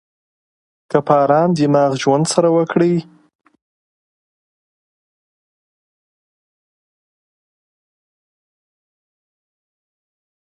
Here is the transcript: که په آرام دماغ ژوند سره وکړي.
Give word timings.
که 0.89 0.97
په 1.07 1.13
آرام 1.23 1.49
دماغ 1.57 1.91
ژوند 2.01 2.25
سره 2.33 2.49
وکړي. 2.57 2.93